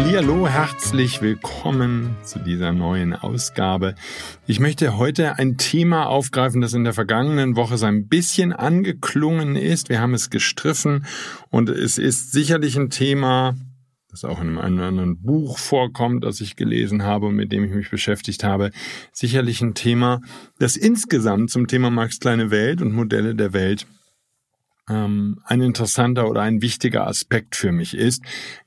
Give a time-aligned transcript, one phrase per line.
[0.00, 3.96] Hallo, herzlich willkommen zu dieser neuen Ausgabe.
[4.46, 9.56] Ich möchte heute ein Thema aufgreifen, das in der vergangenen Woche so ein bisschen angeklungen
[9.56, 9.88] ist.
[9.88, 11.04] Wir haben es gestriffen
[11.50, 13.56] und es ist sicherlich ein Thema,
[14.08, 17.72] das auch in einem anderen Buch vorkommt, das ich gelesen habe und mit dem ich
[17.72, 18.70] mich beschäftigt habe.
[19.12, 20.20] Sicherlich ein Thema,
[20.60, 23.84] das insgesamt zum Thema Marx kleine Welt und Modelle der Welt
[24.88, 28.22] ähm, ein interessanter oder ein wichtiger Aspekt für mich ist,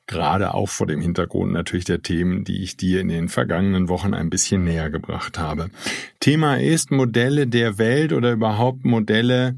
[0.07, 4.13] gerade auch vor dem Hintergrund natürlich der Themen, die ich dir in den vergangenen Wochen
[4.13, 5.69] ein bisschen näher gebracht habe.
[6.19, 9.55] Thema ist Modelle der Welt oder überhaupt Modelle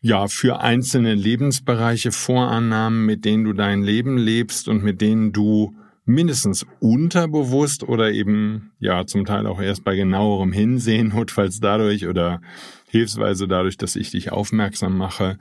[0.00, 5.74] ja, für einzelne Lebensbereiche, Vorannahmen, mit denen du dein Leben lebst und mit denen du
[6.04, 12.40] mindestens unterbewusst oder eben ja zum Teil auch erst bei genauerem Hinsehen, notfalls dadurch oder
[12.86, 15.38] hilfsweise dadurch, dass ich dich aufmerksam mache,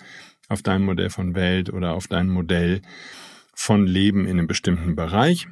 [0.49, 2.81] auf dein Modell von Welt oder auf dein Modell
[3.55, 5.47] von Leben in einem bestimmten Bereich.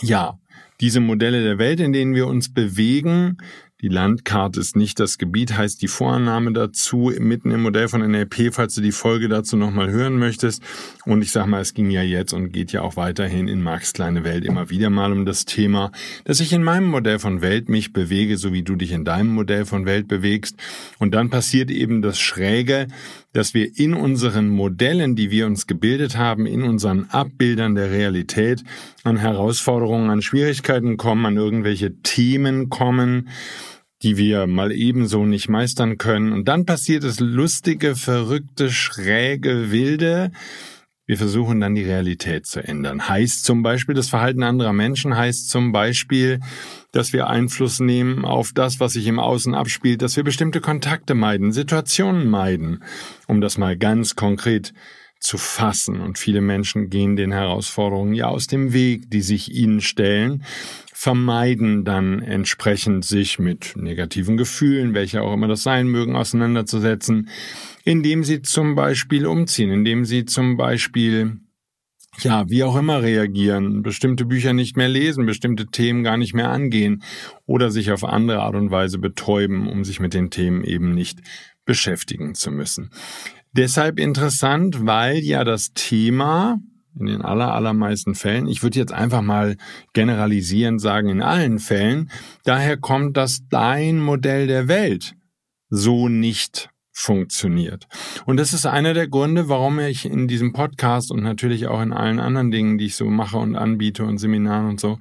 [0.00, 0.38] Ja,
[0.80, 3.38] diese Modelle der Welt, in denen wir uns bewegen,
[3.82, 8.52] die Landkarte ist nicht das Gebiet, heißt die Vorannahme dazu, mitten im Modell von NLP,
[8.54, 10.62] falls du die Folge dazu nochmal hören möchtest.
[11.04, 13.92] Und ich sag mal, es ging ja jetzt und geht ja auch weiterhin in Marx
[13.92, 15.90] kleine Welt immer wieder mal um das Thema,
[16.24, 19.34] dass ich in meinem Modell von Welt mich bewege, so wie du dich in deinem
[19.34, 20.56] Modell von Welt bewegst.
[21.00, 22.86] Und dann passiert eben das Schräge,
[23.32, 28.62] dass wir in unseren Modellen, die wir uns gebildet haben, in unseren Abbildern der Realität
[29.02, 33.28] an Herausforderungen, an Schwierigkeiten kommen, an irgendwelche Themen kommen,
[34.02, 36.32] die wir mal ebenso nicht meistern können.
[36.32, 40.32] Und dann passiert es lustige, verrückte, schräge, wilde.
[41.04, 43.08] Wir versuchen dann die Realität zu ändern.
[43.08, 46.40] Heißt zum Beispiel, das Verhalten anderer Menschen heißt zum Beispiel,
[46.92, 51.14] dass wir Einfluss nehmen auf das, was sich im Außen abspielt, dass wir bestimmte Kontakte
[51.14, 52.84] meiden, Situationen meiden,
[53.26, 54.72] um das mal ganz konkret
[55.22, 56.00] zu fassen.
[56.00, 60.44] Und viele Menschen gehen den Herausforderungen ja aus dem Weg, die sich ihnen stellen,
[60.92, 67.28] vermeiden dann entsprechend sich mit negativen Gefühlen, welche auch immer das sein mögen, auseinanderzusetzen,
[67.84, 71.38] indem sie zum Beispiel umziehen, indem sie zum Beispiel
[72.18, 76.50] ja, wie auch immer reagieren, bestimmte Bücher nicht mehr lesen, bestimmte Themen gar nicht mehr
[76.50, 77.02] angehen
[77.46, 81.20] oder sich auf andere Art und Weise betäuben, um sich mit den Themen eben nicht
[81.64, 82.90] beschäftigen zu müssen.
[83.54, 86.58] Deshalb interessant, weil ja das Thema
[86.98, 89.56] in den aller, allermeisten Fällen, ich würde jetzt einfach mal
[89.94, 92.10] generalisierend sagen, in allen Fällen,
[92.44, 95.14] daher kommt, dass dein Modell der Welt
[95.68, 97.88] so nicht funktioniert.
[98.26, 101.92] Und das ist einer der Gründe, warum ich in diesem Podcast und natürlich auch in
[101.92, 104.98] allen anderen Dingen, die ich so mache und anbiete und Seminaren und so,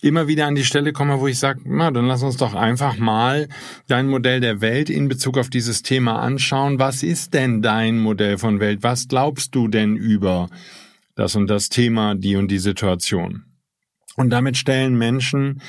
[0.00, 2.98] immer wieder an die Stelle komme, wo ich sage, na, dann lass uns doch einfach
[2.98, 3.48] mal
[3.86, 6.78] dein Modell der Welt in Bezug auf dieses Thema anschauen.
[6.78, 8.82] Was ist denn dein Modell von Welt?
[8.82, 10.48] Was glaubst du denn über
[11.18, 13.42] das und das Thema, die und die Situation.
[14.14, 15.60] Und damit stellen Menschen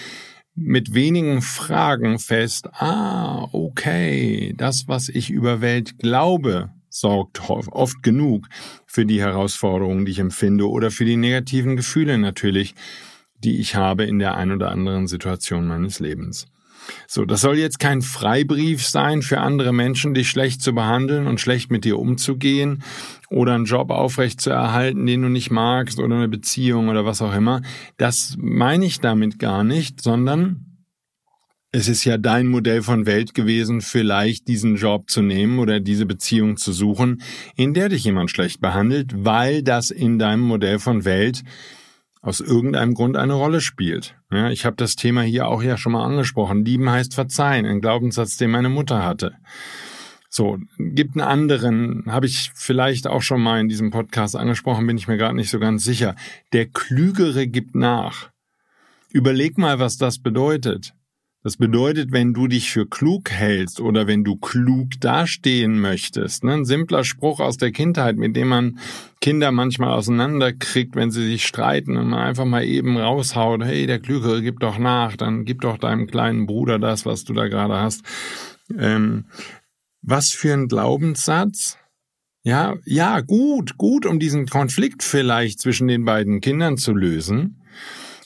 [0.61, 8.47] mit wenigen Fragen fest, ah, okay, das, was ich über Welt glaube, sorgt oft genug
[8.85, 12.75] für die Herausforderungen, die ich empfinde oder für die negativen Gefühle natürlich,
[13.43, 16.47] die ich habe in der ein oder anderen Situation meines Lebens.
[17.07, 21.39] So, das soll jetzt kein Freibrief sein für andere Menschen, dich schlecht zu behandeln und
[21.39, 22.83] schlecht mit dir umzugehen
[23.29, 27.21] oder einen Job aufrecht zu erhalten, den du nicht magst oder eine Beziehung oder was
[27.21, 27.61] auch immer.
[27.97, 30.65] Das meine ich damit gar nicht, sondern
[31.71, 36.07] es ist ja dein Modell von Welt gewesen, vielleicht diesen Job zu nehmen oder diese
[36.07, 37.21] Beziehung zu suchen,
[37.55, 41.43] in der dich jemand schlecht behandelt, weil das in deinem Modell von Welt
[42.21, 44.15] aus irgendeinem Grund eine Rolle spielt.
[44.31, 46.65] Ja, ich habe das Thema hier auch ja schon mal angesprochen.
[46.65, 49.35] Lieben heißt verzeihen, ein Glaubenssatz, den meine Mutter hatte.
[50.31, 54.97] So, gibt einen anderen, habe ich vielleicht auch schon mal in diesem Podcast angesprochen, bin
[54.97, 56.15] ich mir gerade nicht so ganz sicher.
[56.53, 58.29] Der Klügere gibt nach.
[59.11, 60.93] Überleg mal, was das bedeutet.
[61.41, 66.53] Das bedeutet, wenn du dich für klug hältst oder wenn du klug dastehen möchtest, ne,
[66.53, 68.77] ein simpler Spruch aus der Kindheit, mit dem man
[69.21, 73.99] Kinder manchmal auseinanderkriegt, wenn sie sich streiten und man einfach mal eben raushaut, hey, der
[73.99, 77.75] Klügere, gib doch nach, dann gib doch deinem kleinen Bruder das, was du da gerade
[77.75, 78.03] hast.
[78.77, 79.25] Ähm,
[80.01, 81.77] was für ein Glaubenssatz?
[82.43, 87.59] Ja, ja, gut, gut, um diesen Konflikt vielleicht zwischen den beiden Kindern zu lösen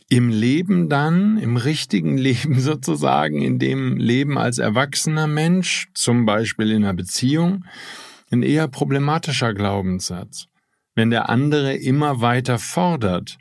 [0.09, 6.69] im Leben dann, im richtigen Leben sozusagen, in dem Leben als erwachsener Mensch, zum Beispiel
[6.69, 7.65] in einer Beziehung,
[8.29, 10.45] ein eher problematischer Glaubenssatz.
[10.95, 13.37] Wenn der andere immer weiter fordert,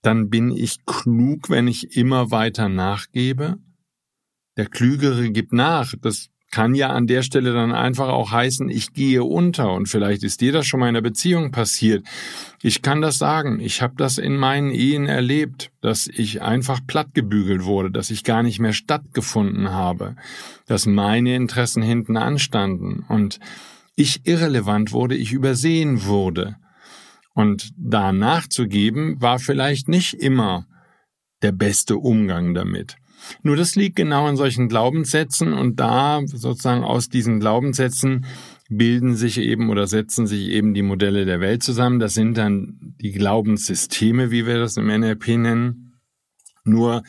[0.00, 3.58] dann bin ich klug, wenn ich immer weiter nachgebe.
[4.56, 5.94] Der Klügere gibt nach.
[6.00, 10.22] Das kann ja an der Stelle dann einfach auch heißen, ich gehe unter und vielleicht
[10.22, 12.06] ist dir das schon mal in einer Beziehung passiert.
[12.62, 17.64] Ich kann das sagen, ich habe das in meinen Ehen erlebt, dass ich einfach plattgebügelt
[17.64, 20.14] wurde, dass ich gar nicht mehr stattgefunden habe,
[20.66, 23.40] dass meine Interessen hinten anstanden und
[23.96, 26.56] ich irrelevant wurde, ich übersehen wurde.
[27.34, 30.66] Und da nachzugeben war vielleicht nicht immer
[31.40, 32.96] der beste Umgang damit.
[33.42, 38.26] Nur das liegt genau in solchen Glaubenssätzen und da sozusagen aus diesen Glaubenssätzen
[38.68, 41.98] bilden sich eben oder setzen sich eben die Modelle der Welt zusammen.
[41.98, 46.00] Das sind dann die Glaubenssysteme, wie wir das im NLP nennen.
[46.64, 47.02] Nur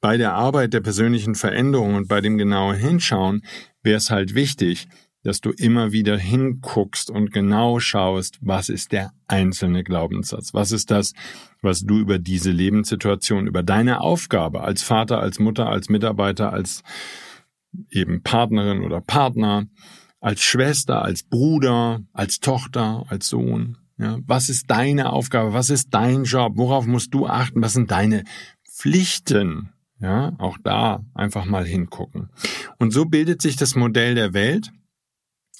[0.00, 3.42] bei der Arbeit der persönlichen Veränderung und bei dem genauen Hinschauen
[3.82, 4.88] wäre es halt wichtig,
[5.26, 10.54] dass du immer wieder hinguckst und genau schaust, was ist der einzelne Glaubenssatz?
[10.54, 11.14] Was ist das,
[11.66, 16.82] was du über diese Lebenssituation, über deine Aufgabe als Vater, als Mutter, als Mitarbeiter, als
[17.90, 19.66] eben Partnerin oder Partner,
[20.20, 25.52] als Schwester, als Bruder, als Tochter, als Sohn, ja, was ist deine Aufgabe?
[25.52, 26.52] Was ist dein Job?
[26.56, 27.62] Worauf musst du achten?
[27.62, 28.24] Was sind deine
[28.68, 29.70] Pflichten?
[29.98, 32.28] Ja, auch da einfach mal hingucken.
[32.78, 34.70] Und so bildet sich das Modell der Welt.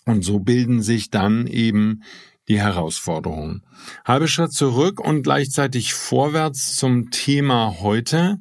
[0.05, 2.03] Und so bilden sich dann eben
[2.49, 3.63] die Herausforderungen.
[4.05, 8.39] Halbe Schritt zurück und gleichzeitig vorwärts zum Thema heute,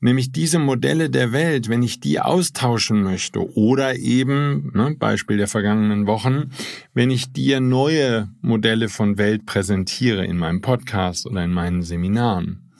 [0.00, 5.48] nämlich diese Modelle der Welt, wenn ich die austauschen möchte oder eben, ne, Beispiel der
[5.48, 6.50] vergangenen Wochen,
[6.94, 12.70] wenn ich dir neue Modelle von Welt präsentiere in meinem Podcast oder in meinen Seminaren,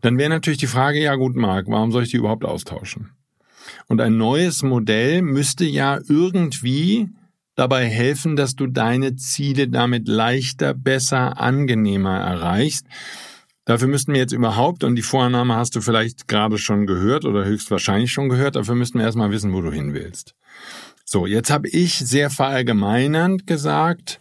[0.00, 3.10] dann wäre natürlich die Frage, ja gut, Marc, warum soll ich die überhaupt austauschen?
[3.86, 7.08] Und ein neues Modell müsste ja irgendwie
[7.54, 12.86] dabei helfen, dass du deine Ziele damit leichter, besser, angenehmer erreichst.
[13.64, 17.44] Dafür müssten wir jetzt überhaupt, und die Vorannahme hast du vielleicht gerade schon gehört oder
[17.44, 20.34] höchstwahrscheinlich schon gehört, dafür müssten wir erstmal wissen, wo du hin willst.
[21.06, 24.20] So, jetzt habe ich sehr verallgemeinernd gesagt,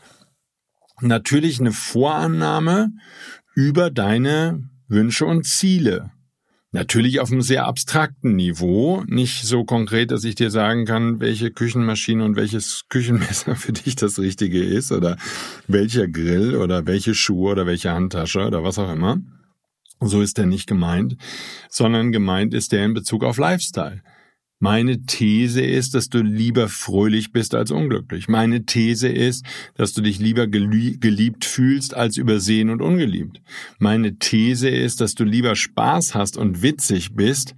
[1.02, 2.92] natürlich eine Vorannahme
[3.54, 6.12] über deine Wünsche und Ziele.
[6.74, 11.52] Natürlich auf einem sehr abstrakten Niveau, nicht so konkret, dass ich dir sagen kann, welche
[11.52, 15.18] Küchenmaschine und welches Küchenmesser für dich das Richtige ist oder
[15.68, 19.22] welcher Grill oder welche Schuhe oder welche Handtasche oder was auch immer.
[20.02, 21.16] So ist der nicht gemeint,
[21.70, 24.02] sondern gemeint ist der in Bezug auf Lifestyle.
[24.64, 28.30] Meine These ist, dass du lieber fröhlich bist als unglücklich.
[28.30, 29.46] Meine These ist,
[29.76, 33.42] dass du dich lieber geliebt fühlst als übersehen und ungeliebt.
[33.78, 37.56] Meine These ist, dass du lieber Spaß hast und witzig bist,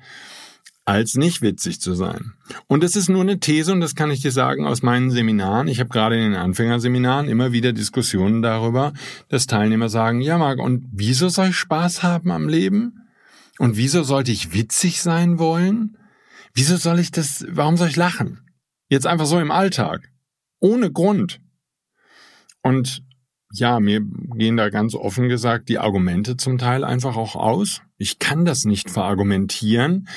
[0.83, 2.33] als nicht witzig zu sein.
[2.65, 5.67] Und das ist nur eine These und das kann ich dir sagen aus meinen Seminaren.
[5.67, 8.93] Ich habe gerade in den Anfängerseminaren immer wieder Diskussionen darüber,
[9.29, 13.03] dass Teilnehmer sagen, ja Marc, und wieso soll ich Spaß haben am Leben?
[13.59, 15.97] Und wieso sollte ich witzig sein wollen?
[16.55, 18.39] Wieso soll ich das, warum soll ich lachen?
[18.89, 20.09] Jetzt einfach so im Alltag.
[20.61, 21.41] Ohne Grund.
[22.61, 23.03] Und
[23.51, 27.81] ja, mir gehen da ganz offen gesagt die Argumente zum Teil einfach auch aus.
[27.97, 30.07] Ich kann das nicht verargumentieren.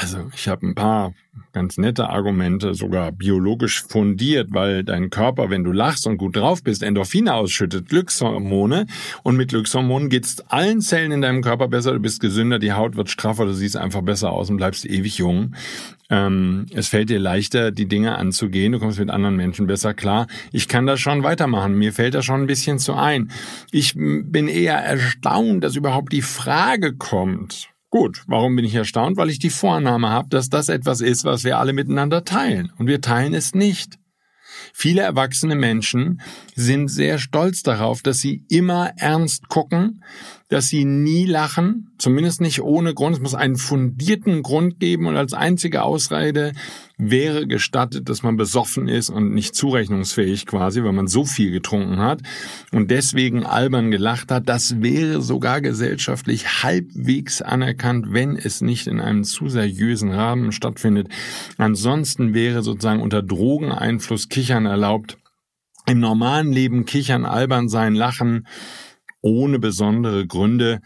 [0.00, 1.12] Also ich habe ein paar
[1.52, 6.62] ganz nette Argumente, sogar biologisch fundiert, weil dein Körper, wenn du lachst und gut drauf
[6.62, 8.86] bist, Endorphine ausschüttet, Glückshormone.
[9.24, 12.96] Und mit Glückshormonen geht's allen Zellen in deinem Körper besser, du bist gesünder, die Haut
[12.96, 15.54] wird straffer, du siehst einfach besser aus und bleibst ewig jung.
[16.08, 20.28] Ähm, es fällt dir leichter, die Dinge anzugehen, du kommst mit anderen Menschen besser klar.
[20.50, 23.30] Ich kann das schon weitermachen, mir fällt das schon ein bisschen zu ein.
[23.70, 29.16] Ich bin eher erstaunt, dass überhaupt die Frage kommt, Gut, warum bin ich erstaunt?
[29.16, 32.72] Weil ich die Vornahme habe, dass das etwas ist, was wir alle miteinander teilen.
[32.78, 33.98] Und wir teilen es nicht.
[34.72, 36.20] Viele erwachsene Menschen
[36.54, 40.04] sind sehr stolz darauf, dass sie immer ernst gucken,
[40.50, 43.14] dass sie nie lachen, zumindest nicht ohne Grund.
[43.14, 46.52] Es muss einen fundierten Grund geben und als einzige Ausrede
[46.98, 52.00] wäre gestattet, dass man besoffen ist und nicht zurechnungsfähig quasi, weil man so viel getrunken
[52.00, 52.22] hat
[52.72, 54.48] und deswegen albern gelacht hat.
[54.48, 61.08] Das wäre sogar gesellschaftlich halbwegs anerkannt, wenn es nicht in einem zu seriösen Rahmen stattfindet.
[61.58, 65.16] Ansonsten wäre sozusagen unter Drogeneinfluss Kichern erlaubt.
[65.86, 68.46] Im normalen Leben kichern, albern sein, lachen,
[69.22, 70.80] ohne besondere Gründe,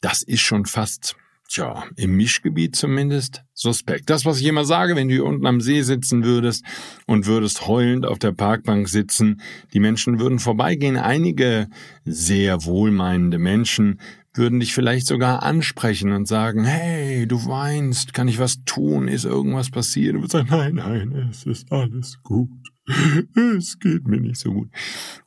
[0.00, 1.16] das ist schon fast,
[1.48, 4.10] tja, im Mischgebiet zumindest suspekt.
[4.10, 6.64] Das, was ich immer sage, wenn du hier unten am See sitzen würdest
[7.06, 9.40] und würdest heulend auf der Parkbank sitzen,
[9.72, 10.96] die Menschen würden vorbeigehen.
[10.96, 11.68] Einige
[12.04, 14.00] sehr wohlmeinende Menschen
[14.36, 19.24] würden dich vielleicht sogar ansprechen und sagen, hey, du weinst, kann ich was tun, ist
[19.24, 20.14] irgendwas passiert?
[20.14, 22.50] Du würdest sagen, nein, nein, es ist alles gut.
[23.56, 24.68] Es geht mir nicht so gut.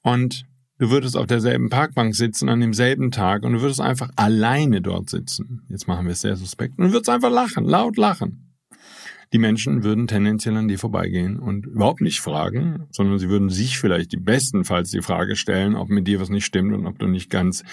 [0.01, 0.45] Und
[0.79, 5.09] Du würdest auf derselben Parkbank sitzen an demselben Tag und du würdest einfach alleine dort
[5.09, 5.61] sitzen.
[5.67, 6.79] Jetzt machen wir es sehr suspekt.
[6.79, 8.48] Und du würdest einfach lachen, laut lachen.
[9.31, 13.77] Die Menschen würden tendenziell an dir vorbeigehen und überhaupt nicht fragen, sondern sie würden sich
[13.77, 17.07] vielleicht die bestenfalls die Frage stellen, ob mit dir was nicht stimmt und ob du
[17.07, 17.63] nicht ganz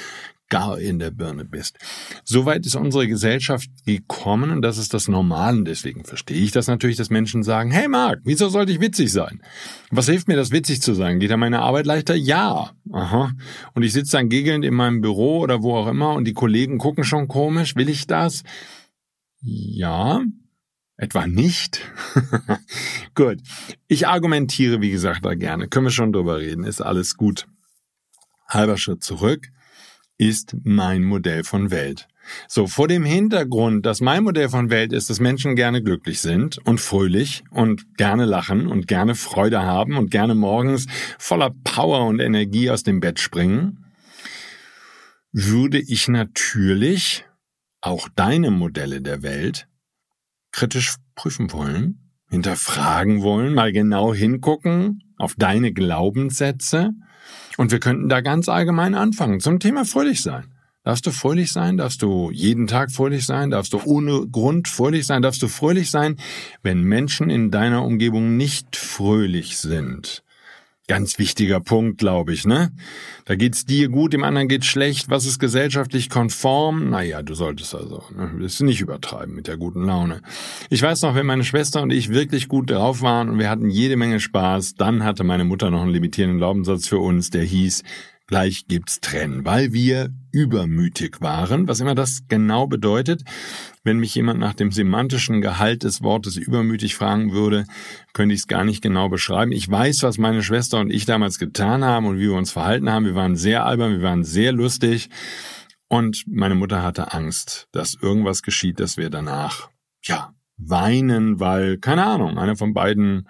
[0.48, 1.78] gar in der Birne bist.
[2.24, 5.64] Soweit ist unsere Gesellschaft gekommen und das ist das Normale.
[5.64, 9.40] Deswegen verstehe ich das natürlich, dass Menschen sagen, hey Marc, wieso sollte ich witzig sein?
[9.90, 11.18] Was hilft mir das, witzig zu sein?
[11.18, 12.14] Geht da meine Arbeit leichter?
[12.14, 12.70] Ja.
[12.92, 13.32] Aha.
[13.74, 16.78] Und ich sitze dann gegelnd in meinem Büro oder wo auch immer und die Kollegen
[16.78, 17.74] gucken schon komisch.
[17.74, 18.44] Will ich das?
[19.40, 20.22] Ja.
[20.96, 21.80] Etwa nicht?
[23.14, 23.38] gut.
[23.86, 25.68] Ich argumentiere, wie gesagt, da gerne.
[25.68, 26.64] Können wir schon drüber reden.
[26.64, 27.46] Ist alles gut.
[28.48, 29.48] Halber Schritt zurück
[30.18, 32.08] ist mein Modell von Welt.
[32.48, 36.58] So, vor dem Hintergrund, dass mein Modell von Welt ist, dass Menschen gerne glücklich sind
[36.66, 40.86] und fröhlich und gerne lachen und gerne Freude haben und gerne morgens
[41.18, 43.84] voller Power und Energie aus dem Bett springen,
[45.32, 47.24] würde ich natürlich
[47.80, 49.68] auch deine Modelle der Welt
[50.56, 56.92] kritisch prüfen wollen, hinterfragen wollen, mal genau hingucken auf deine Glaubenssätze
[57.58, 60.44] und wir könnten da ganz allgemein anfangen zum Thema fröhlich sein.
[60.82, 61.76] Darfst du fröhlich sein?
[61.76, 63.50] Darfst du jeden Tag fröhlich sein?
[63.50, 65.20] Darfst du ohne Grund fröhlich sein?
[65.20, 66.16] Darfst du fröhlich sein,
[66.62, 70.22] wenn Menschen in deiner Umgebung nicht fröhlich sind?
[70.88, 72.70] Ganz wichtiger Punkt, glaube ich, ne?
[73.24, 75.10] Da geht's dir gut, dem anderen geht's schlecht.
[75.10, 76.90] Was ist gesellschaftlich konform?
[76.90, 78.30] Naja, du solltest also, ne?
[78.40, 80.22] Das nicht übertreiben mit der guten Laune.
[80.70, 83.68] Ich weiß noch, wenn meine Schwester und ich wirklich gut drauf waren und wir hatten
[83.68, 87.82] jede Menge Spaß, dann hatte meine Mutter noch einen limitierenden Glaubenssatz für uns, der hieß,
[88.26, 93.22] gleich gibt's Trennen, weil wir übermütig waren, was immer das genau bedeutet.
[93.84, 97.64] Wenn mich jemand nach dem semantischen Gehalt des Wortes übermütig fragen würde,
[98.12, 99.52] könnte ich es gar nicht genau beschreiben.
[99.52, 102.90] Ich weiß, was meine Schwester und ich damals getan haben und wie wir uns verhalten
[102.90, 103.06] haben.
[103.06, 105.08] Wir waren sehr albern, wir waren sehr lustig
[105.88, 109.70] und meine Mutter hatte Angst, dass irgendwas geschieht, dass wir danach,
[110.02, 113.28] ja, weinen, weil, keine Ahnung, einer von beiden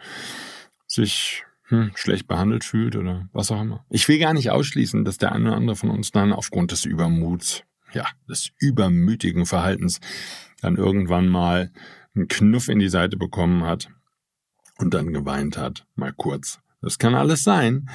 [0.86, 3.84] sich hm, schlecht behandelt fühlt oder was auch immer.
[3.90, 6.84] Ich will gar nicht ausschließen, dass der eine oder andere von uns dann aufgrund des
[6.84, 10.00] Übermuts, ja, des übermütigen Verhaltens
[10.60, 11.72] dann irgendwann mal
[12.14, 13.88] einen Knuff in die Seite bekommen hat
[14.78, 16.60] und dann geweint hat, mal kurz.
[16.80, 17.88] Das kann alles sein.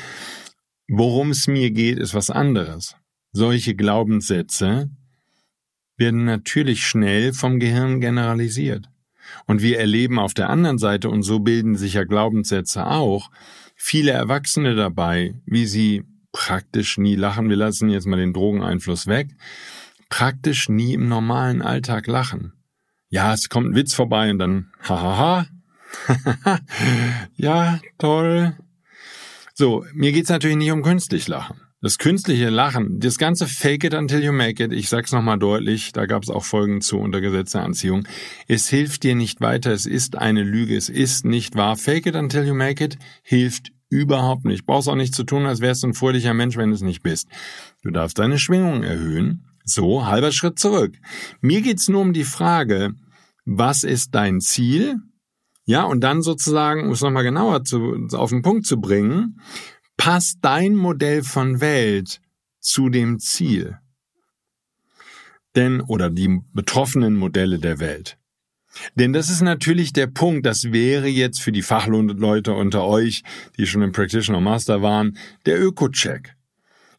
[0.88, 2.96] Worum es mir geht, ist was anderes.
[3.32, 4.90] Solche Glaubenssätze
[5.96, 8.91] werden natürlich schnell vom Gehirn generalisiert.
[9.46, 13.32] Und wir erleben auf der anderen Seite, und so bilden sich ja Glaubenssätze auch,
[13.76, 19.30] viele Erwachsene dabei, wie sie praktisch nie lachen, wir lassen jetzt mal den Drogeneinfluss weg,
[20.10, 22.54] praktisch nie im normalen Alltag lachen.
[23.10, 25.46] Ja, es kommt ein Witz vorbei und dann, hahaha,
[27.36, 28.56] ja, toll.
[29.54, 31.61] So, mir geht's natürlich nicht um künstlich lachen.
[31.84, 35.92] Das künstliche Lachen, das ganze Fake it until you make it, ich sag's nochmal deutlich,
[35.94, 38.08] da gab's auch Folgen zu unter Gesetz der Anziehung.
[38.48, 41.78] Es hilft dir nicht weiter, es ist eine Lüge, es ist nicht wahr.
[41.78, 44.68] Fake it until you make it hilft überhaupt nicht.
[44.68, 47.02] Brauchst auch nicht zu tun, als wärst du ein fröhlicher Mensch, wenn du es nicht
[47.02, 47.28] bist.
[47.82, 49.48] Du darfst deine Schwingung erhöhen.
[49.66, 50.94] So, halber Schritt zurück.
[51.42, 52.94] Mir geht's nur um die Frage,
[53.46, 54.98] was ist dein Ziel?
[55.66, 59.40] Ja, und dann sozusagen, um es nochmal genauer zu, auf den Punkt zu bringen,
[60.04, 62.22] passt dein Modell von Welt
[62.60, 63.78] zu dem Ziel?
[65.56, 68.18] Denn, oder die betroffenen Modelle der Welt.
[68.96, 73.22] Denn das ist natürlich der Punkt, das wäre jetzt für die Fachleute unter euch,
[73.60, 76.36] die schon im Practitioner Master waren, der Öko-Check.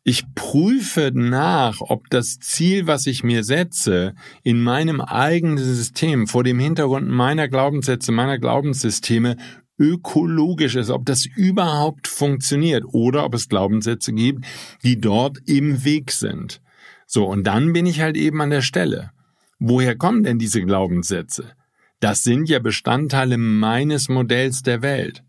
[0.04, 6.44] Ich prüfe nach, ob das Ziel, was ich mir setze, in meinem eigenen System, vor
[6.44, 9.36] dem Hintergrund meiner Glaubenssätze, meiner Glaubenssysteme
[9.78, 14.44] ökologisch ist, ob das überhaupt funktioniert oder ob es Glaubenssätze gibt,
[14.84, 16.60] die dort im Weg sind.
[17.06, 19.10] So, und dann bin ich halt eben an der Stelle.
[19.58, 21.52] Woher kommen denn diese Glaubenssätze?
[22.00, 25.22] Das sind ja Bestandteile meines Modells der Welt.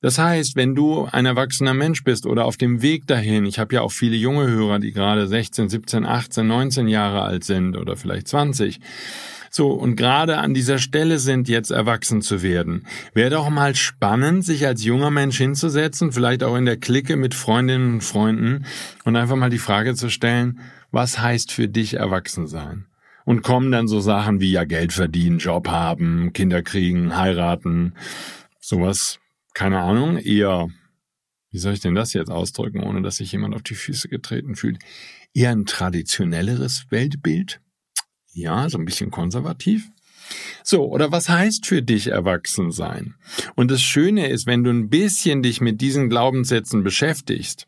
[0.00, 3.74] Das heißt, wenn du ein erwachsener Mensch bist oder auf dem Weg dahin, ich habe
[3.74, 7.96] ja auch viele junge Hörer, die gerade 16, 17, 18, 19 Jahre alt sind oder
[7.96, 8.78] vielleicht 20,
[9.50, 12.86] so, und gerade an dieser Stelle sind, jetzt erwachsen zu werden.
[13.14, 17.34] Wäre doch mal spannend, sich als junger Mensch hinzusetzen, vielleicht auch in der Clique mit
[17.34, 18.66] Freundinnen und Freunden
[19.04, 22.86] und einfach mal die Frage zu stellen, was heißt für dich erwachsen sein?
[23.24, 27.94] Und kommen dann so Sachen wie ja Geld verdienen, Job haben, Kinder kriegen, heiraten,
[28.58, 29.18] sowas,
[29.52, 30.68] keine Ahnung, eher,
[31.50, 34.56] wie soll ich denn das jetzt ausdrücken, ohne dass sich jemand auf die Füße getreten
[34.56, 34.78] fühlt?
[35.34, 37.60] Eher ein traditionelleres Weltbild?
[38.32, 39.88] Ja, so ein bisschen konservativ.
[40.62, 43.14] So, oder was heißt für dich erwachsen sein?
[43.56, 47.66] Und das Schöne ist, wenn du ein bisschen dich mit diesen Glaubenssätzen beschäftigst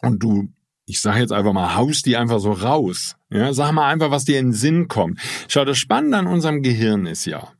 [0.00, 0.48] und du,
[0.86, 3.16] ich sage jetzt einfach mal, haust die einfach so raus.
[3.30, 5.20] Ja, sag mal einfach, was dir in den Sinn kommt.
[5.48, 7.52] Schau, das Spannende an unserem Gehirn ist ja,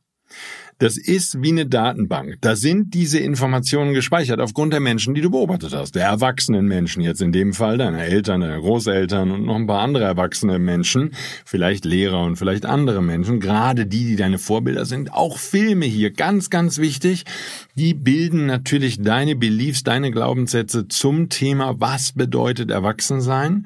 [0.79, 2.37] das ist wie eine Datenbank.
[2.41, 5.95] Da sind diese Informationen gespeichert aufgrund der Menschen, die du beobachtet hast.
[5.95, 9.81] Der erwachsenen Menschen, jetzt in dem Fall deiner Eltern, deiner Großeltern und noch ein paar
[9.81, 11.11] andere erwachsene Menschen,
[11.45, 16.11] vielleicht Lehrer und vielleicht andere Menschen, gerade die, die deine Vorbilder sind, auch Filme hier,
[16.11, 17.23] ganz, ganz wichtig,
[17.75, 23.65] die bilden natürlich deine Beliefs, deine Glaubenssätze zum Thema, was bedeutet Erwachsensein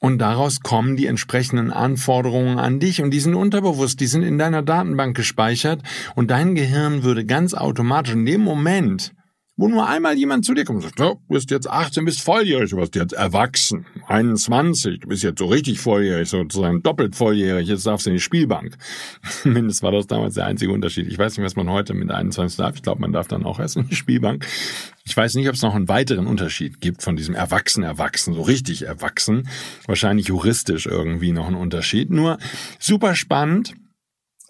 [0.00, 3.02] und daraus kommen die entsprechenden Anforderungen an dich.
[3.02, 5.82] Und die sind unterbewusst, die sind in deiner Datenbank gespeichert.
[6.14, 9.12] Und dein Gehirn würde ganz automatisch in dem Moment,
[9.58, 12.70] wo nur einmal jemand zu dir kommt und sagt, du bist jetzt 18, bist volljährig,
[12.70, 17.84] du bist jetzt erwachsen, 21, du bist jetzt so richtig volljährig, sozusagen doppelt volljährig, jetzt
[17.84, 18.78] darfst du in die Spielbank.
[19.44, 21.08] Mindestens war das damals der einzige Unterschied.
[21.08, 22.76] Ich weiß nicht, was man heute mit 21 darf.
[22.76, 24.46] Ich glaube, man darf dann auch erst in die Spielbank.
[25.04, 28.42] Ich weiß nicht, ob es noch einen weiteren Unterschied gibt von diesem Erwachsen, Erwachsen, so
[28.42, 29.48] richtig erwachsen.
[29.86, 32.10] Wahrscheinlich juristisch irgendwie noch ein Unterschied.
[32.10, 32.38] Nur
[32.78, 33.74] super spannend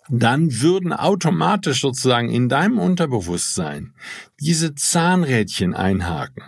[0.09, 3.95] dann würden automatisch sozusagen in deinem Unterbewusstsein
[4.41, 6.43] diese Zahnrädchen einhaken.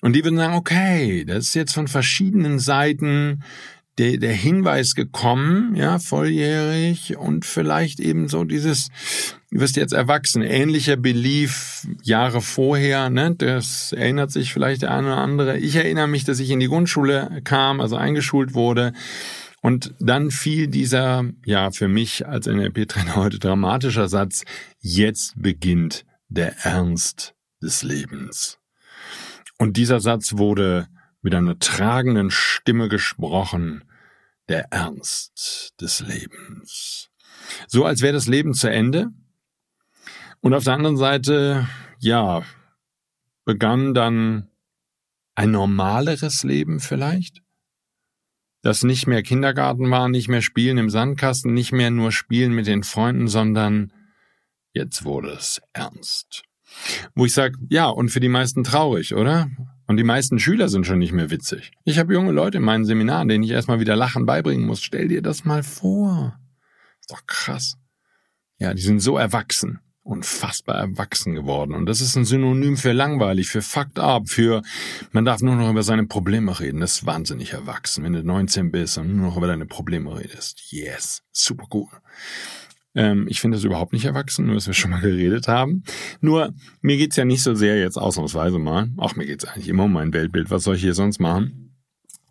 [0.00, 3.44] Und die würden sagen, okay, das ist jetzt von verschiedenen Seiten
[3.98, 8.88] der, der Hinweis gekommen, ja, volljährig und vielleicht eben so dieses,
[9.50, 15.08] du wirst jetzt erwachsen, ähnlicher Belief Jahre vorher, ne, das erinnert sich vielleicht der eine
[15.08, 15.58] oder andere.
[15.58, 18.92] Ich erinnere mich, dass ich in die Grundschule kam, also eingeschult wurde
[19.62, 24.44] und dann fiel dieser, ja, für mich als NLP-Trainer heute dramatischer Satz,
[24.80, 28.58] jetzt beginnt der Ernst des Lebens.
[29.58, 30.88] Und dieser Satz wurde
[31.20, 33.84] mit einer tragenden Stimme gesprochen,
[34.48, 37.10] der Ernst des Lebens.
[37.68, 39.10] So als wäre das Leben zu Ende.
[40.40, 41.68] Und auf der anderen Seite,
[42.00, 42.42] ja,
[43.44, 44.50] begann dann
[45.36, 47.41] ein normaleres Leben vielleicht?
[48.62, 52.66] Das nicht mehr Kindergarten war, nicht mehr Spielen im Sandkasten, nicht mehr nur Spielen mit
[52.66, 53.92] den Freunden, sondern
[54.72, 56.44] jetzt wurde es ernst.
[57.14, 59.50] Wo ich sage, ja, und für die meisten traurig, oder?
[59.86, 61.72] Und die meisten Schüler sind schon nicht mehr witzig.
[61.84, 64.82] Ich habe junge Leute in meinen Seminaren, denen ich erstmal wieder Lachen beibringen muss.
[64.82, 66.38] Stell dir das mal vor.
[67.00, 67.76] Ist doch krass.
[68.58, 71.74] Ja, die sind so erwachsen unfassbar erwachsen geworden.
[71.74, 74.62] Und das ist ein Synonym für langweilig, für fucked up, für
[75.12, 76.80] man darf nur noch über seine Probleme reden.
[76.80, 80.72] Das ist wahnsinnig erwachsen, wenn du 19 bist und nur noch über deine Probleme redest.
[80.72, 81.88] Yes, super cool.
[82.94, 85.84] Ähm, ich finde das überhaupt nicht erwachsen, nur dass wir schon mal geredet haben.
[86.20, 89.84] Nur, mir geht's ja nicht so sehr jetzt ausnahmsweise mal, auch mir geht's eigentlich immer
[89.84, 91.70] um mein Weltbild, was soll ich hier sonst machen?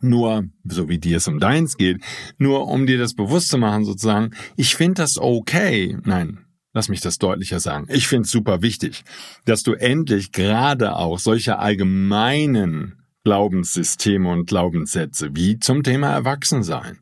[0.02, 2.04] Nur, so wie dir es um deins geht,
[2.38, 5.98] nur um dir das bewusst zu machen, sozusagen, ich finde das okay.
[6.04, 6.40] Nein,
[6.74, 7.88] Lass mich das deutlicher sagen.
[7.90, 9.04] Ich finde es super wichtig,
[9.46, 17.00] dass du endlich gerade auch solche allgemeinen Glaubenssysteme und Glaubenssätze wie zum Thema Erwachsensein.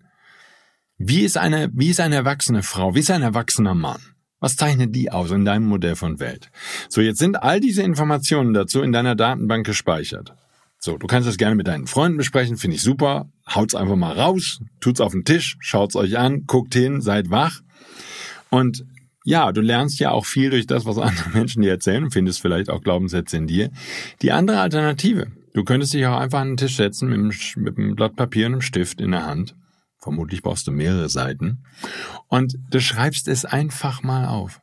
[0.97, 2.95] Wie ist eine, wie ist eine erwachsene Frau?
[2.95, 4.01] Wie ist ein erwachsener Mann?
[4.41, 6.49] Was zeichnet die aus in deinem Modell von Welt?
[6.89, 10.33] So, jetzt sind all diese Informationen dazu in deiner Datenbank gespeichert.
[10.77, 13.29] So, du kannst das gerne mit deinen Freunden besprechen, finde ich super.
[13.47, 17.59] Haut's einfach mal raus, tut's auf den Tisch, schaut's euch an, guckt hin, seid wach.
[18.49, 18.85] Und
[19.29, 22.41] ja, du lernst ja auch viel durch das, was andere Menschen dir erzählen und findest
[22.41, 23.69] vielleicht auch Glaubenssätze in dir.
[24.23, 27.77] Die andere Alternative, du könntest dich auch einfach an den Tisch setzen mit einem, mit
[27.77, 29.55] einem Blatt Papier und einem Stift in der Hand.
[29.99, 31.63] Vermutlich brauchst du mehrere Seiten.
[32.27, 34.61] Und du schreibst es einfach mal auf.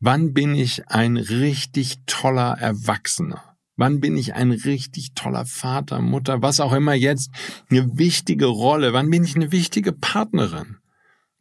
[0.00, 3.44] Wann bin ich ein richtig toller Erwachsener?
[3.76, 7.30] Wann bin ich ein richtig toller Vater, Mutter, was auch immer jetzt
[7.70, 8.92] eine wichtige Rolle?
[8.92, 10.78] Wann bin ich eine wichtige Partnerin?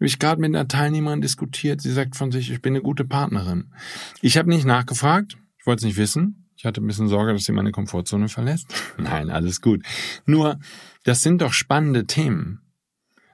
[0.02, 1.80] Habe ich gerade mit einer Teilnehmerin diskutiert.
[1.80, 3.72] Sie sagt von sich, ich bin eine gute Partnerin.
[4.20, 5.38] Ich habe nicht nachgefragt.
[5.60, 6.48] Ich wollte es nicht wissen.
[6.58, 8.66] Ich hatte ein bisschen Sorge, dass sie meine Komfortzone verlässt.
[8.98, 9.86] Nein, alles gut.
[10.26, 10.60] Nur,
[11.04, 12.62] das sind doch spannende Themen.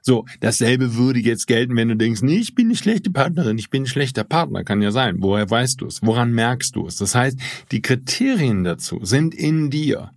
[0.02, 3.70] So, dasselbe würde jetzt gelten, wenn du denkst, nee, ich bin eine schlechte Partnerin, ich
[3.70, 5.16] bin ein schlechter Partner, kann ja sein.
[5.20, 6.02] Woher weißt du es?
[6.02, 6.96] Woran merkst du es?
[6.96, 7.38] Das heißt,
[7.72, 10.10] die Kriterien dazu sind in dir.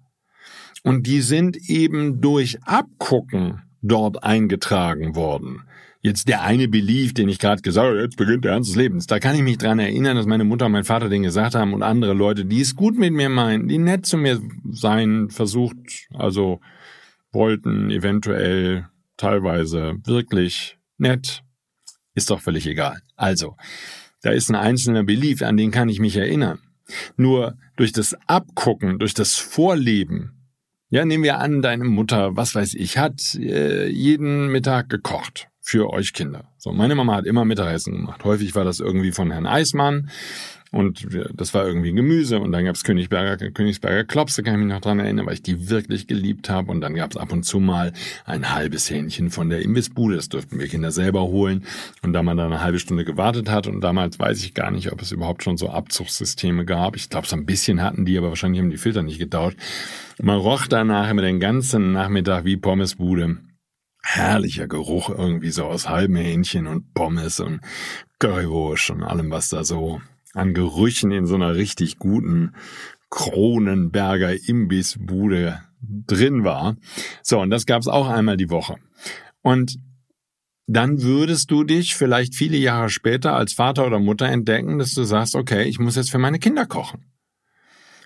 [0.83, 5.61] Und die sind eben durch Abgucken dort eingetragen worden.
[6.03, 9.05] Jetzt der eine Belief, den ich gerade gesagt habe, jetzt beginnt der Ernst des Lebens.
[9.05, 11.75] Da kann ich mich dran erinnern, dass meine Mutter und mein Vater den gesagt haben
[11.75, 15.75] und andere Leute, die es gut mit mir meinen, die nett zu mir sein versucht,
[16.15, 16.59] also
[17.31, 21.43] wollten eventuell teilweise wirklich nett,
[22.15, 22.99] ist doch völlig egal.
[23.15, 23.55] Also,
[24.23, 26.57] da ist ein einzelner Belief, an den kann ich mich erinnern.
[27.15, 30.49] Nur durch das Abgucken, durch das Vorleben,
[30.89, 35.91] ja, nehmen wir an, deine Mutter, was weiß ich, hat äh, jeden Mittag gekocht für
[35.91, 36.45] euch Kinder.
[36.57, 38.23] So, meine Mama hat immer Mittagessen gemacht.
[38.23, 40.09] Häufig war das irgendwie von Herrn Eismann
[40.71, 44.79] und das war irgendwie Gemüse und dann gab's Königsberger, Königsberger Klopse, kann ich mich noch
[44.79, 46.71] dran erinnern, weil ich die wirklich geliebt habe.
[46.71, 47.91] Und dann gab's ab und zu mal
[48.25, 50.15] ein halbes Hähnchen von der Imbissbude.
[50.15, 51.65] Das durften wir Kinder selber holen.
[52.03, 54.93] Und da man dann eine halbe Stunde gewartet hat und damals weiß ich gar nicht,
[54.93, 56.95] ob es überhaupt schon so Abzugssysteme gab.
[56.95, 59.57] Ich glaube, so ein bisschen hatten die, aber wahrscheinlich haben die Filter nicht getauscht.
[60.21, 63.39] Man roch danach immer den ganzen Nachmittag wie Pommesbude
[64.03, 67.61] herrlicher Geruch irgendwie so aus halben Hähnchen und Pommes und
[68.19, 70.01] Currywurst und allem, was da so
[70.33, 72.53] an Gerüchen in so einer richtig guten
[73.09, 76.77] Kronenberger Imbissbude drin war.
[77.21, 78.75] So, und das gab's auch einmal die Woche.
[79.41, 79.77] Und
[80.67, 85.03] dann würdest du dich vielleicht viele Jahre später als Vater oder Mutter entdecken, dass du
[85.03, 87.10] sagst, okay, ich muss jetzt für meine Kinder kochen.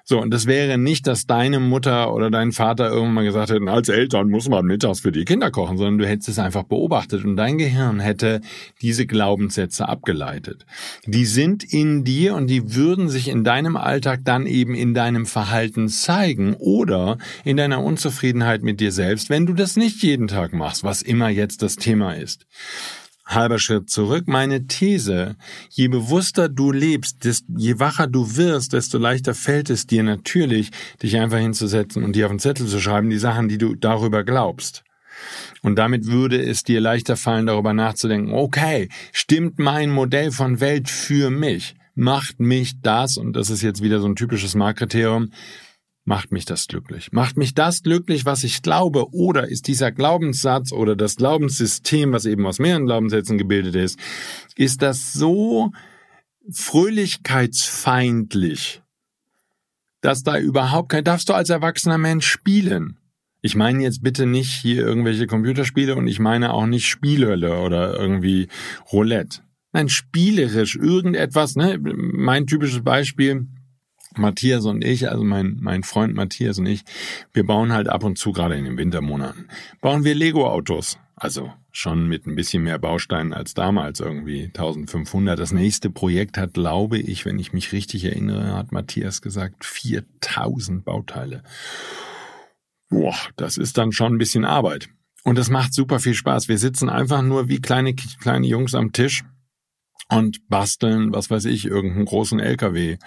[0.07, 3.67] So, und das wäre nicht, dass deine Mutter oder dein Vater irgendwann mal gesagt hätten,
[3.67, 7.25] als Eltern muss man mittags für die Kinder kochen, sondern du hättest es einfach beobachtet
[7.25, 8.41] und dein Gehirn hätte
[8.83, 10.67] diese Glaubenssätze abgeleitet.
[11.07, 15.25] Die sind in dir und die würden sich in deinem Alltag dann eben in deinem
[15.25, 20.53] Verhalten zeigen oder in deiner Unzufriedenheit mit dir selbst, wenn du das nicht jeden Tag
[20.53, 22.45] machst, was immer jetzt das Thema ist.
[23.25, 24.27] Halber Schritt zurück.
[24.27, 25.35] Meine These,
[25.69, 31.17] je bewusster du lebst, je wacher du wirst, desto leichter fällt es dir natürlich, dich
[31.17, 34.83] einfach hinzusetzen und dir auf den Zettel zu schreiben, die Sachen, die du darüber glaubst.
[35.61, 40.89] Und damit würde es dir leichter fallen, darüber nachzudenken, okay, stimmt mein Modell von Welt
[40.89, 41.75] für mich?
[41.95, 45.31] Macht mich das, und das ist jetzt wieder so ein typisches Marktkriterium,
[46.07, 47.11] Macht mich das glücklich?
[47.11, 49.11] Macht mich das glücklich, was ich glaube?
[49.11, 53.97] Oder ist dieser Glaubenssatz oder das Glaubenssystem, was eben aus mehreren Glaubenssätzen gebildet ist,
[54.55, 55.71] ist das so
[56.51, 58.83] fröhlichkeitsfeindlich,
[60.01, 62.99] dass da überhaupt kein, darfst du als erwachsener Mensch spielen?
[63.41, 67.95] Ich meine jetzt bitte nicht hier irgendwelche Computerspiele und ich meine auch nicht Spielhölle oder
[67.95, 68.47] irgendwie
[68.91, 69.39] Roulette.
[69.73, 71.79] Nein, spielerisch irgendetwas, ne?
[71.81, 73.47] Mein typisches Beispiel,
[74.17, 76.83] Matthias und ich, also mein, mein Freund Matthias und ich,
[77.33, 79.47] wir bauen halt ab und zu, gerade in den Wintermonaten,
[79.81, 80.97] bauen wir Lego-Autos.
[81.17, 85.39] Also schon mit ein bisschen mehr Bausteinen als damals, irgendwie 1500.
[85.39, 90.83] Das nächste Projekt hat, glaube ich, wenn ich mich richtig erinnere, hat Matthias gesagt, 4000
[90.83, 91.41] Bauteile.
[92.89, 94.89] Boah, das ist dann schon ein bisschen Arbeit.
[95.23, 96.49] Und das macht super viel Spaß.
[96.49, 99.23] Wir sitzen einfach nur wie kleine, kleine Jungs am Tisch
[100.09, 102.97] und basteln, was weiß ich, irgendeinen großen LKW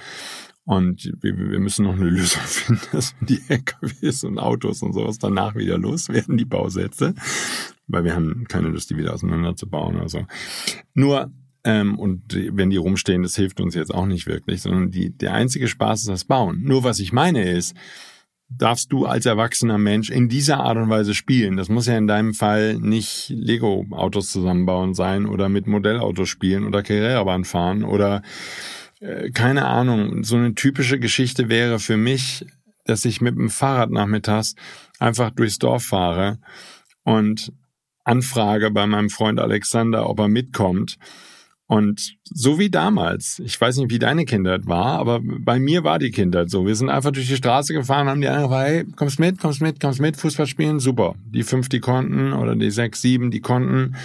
[0.68, 5.18] und wir, wir müssen noch eine Lösung finden, dass die LKWs und Autos und sowas
[5.18, 7.14] danach wieder loswerden, die Bausätze.
[7.86, 10.26] Weil wir haben keine Lust, die wieder auseinanderzubauen oder so.
[10.92, 11.32] Nur,
[11.64, 15.32] ähm, und wenn die rumstehen, das hilft uns jetzt auch nicht wirklich, sondern die, der
[15.32, 16.62] einzige Spaß ist das Bauen.
[16.64, 17.74] Nur was ich meine ist,
[18.50, 21.56] darfst du als erwachsener Mensch in dieser Art und Weise spielen.
[21.56, 26.82] Das muss ja in deinem Fall nicht Lego-Autos zusammenbauen sein oder mit Modellautos spielen oder
[26.82, 28.20] Carrera-Bahn fahren oder
[29.32, 32.44] keine Ahnung, so eine typische Geschichte wäre für mich,
[32.84, 34.54] dass ich mit dem Fahrrad nachmittags
[34.98, 36.38] einfach durchs Dorf fahre
[37.04, 37.52] und
[38.04, 40.96] anfrage bei meinem Freund Alexander, ob er mitkommt.
[41.66, 45.98] Und so wie damals, ich weiß nicht, wie deine Kindheit war, aber bei mir war
[45.98, 46.66] die Kindheit so.
[46.66, 49.60] Wir sind einfach durch die Straße gefahren, haben die anderen gefragt, hey, kommst mit, kommst
[49.60, 51.14] mit, kommst mit, Fußball spielen, super.
[51.26, 53.96] Die fünf, die konnten, oder die sechs, sieben, die konnten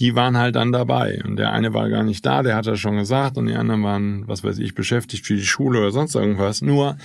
[0.00, 1.22] die waren halt dann dabei.
[1.24, 3.84] Und der eine war gar nicht da, der hat das schon gesagt, und die anderen
[3.84, 6.62] waren, was weiß ich, beschäftigt für die Schule oder sonst irgendwas.
[6.62, 6.96] Nur,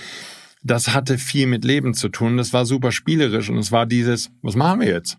[0.62, 2.38] das hatte viel mit Leben zu tun.
[2.38, 5.18] Das war super spielerisch und es war dieses, was machen wir jetzt?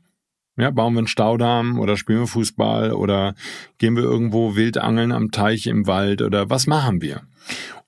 [0.57, 3.35] Ja, bauen wir einen Staudamm oder spielen wir Fußball oder
[3.77, 7.21] gehen wir irgendwo wild angeln am Teich im Wald oder was machen wir?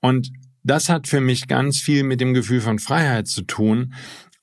[0.00, 0.30] Und
[0.62, 3.92] das hat für mich ganz viel mit dem Gefühl von Freiheit zu tun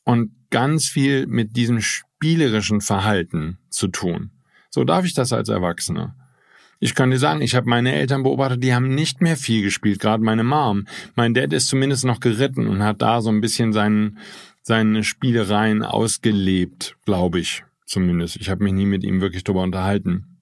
[0.03, 4.31] und ganz viel mit diesem spielerischen Verhalten zu tun.
[4.77, 6.15] So darf ich das als Erwachsener.
[6.79, 9.99] Ich kann dir sagen, ich habe meine Eltern beobachtet, die haben nicht mehr viel gespielt,
[9.99, 10.85] gerade meine Mom.
[11.15, 14.19] Mein Dad ist zumindest noch geritten und hat da so ein bisschen seinen,
[14.61, 17.63] seine Spielereien ausgelebt, glaube ich.
[17.87, 18.35] zumindest.
[18.35, 20.37] Ich habe mich nie mit ihm wirklich darüber unterhalten.